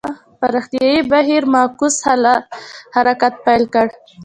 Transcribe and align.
پراختیايي 0.39 0.99
بهیر 1.11 1.43
معکوس 1.53 1.95
حرکت 2.95 3.33
پیل 3.45 3.63
کړ. 3.73 3.87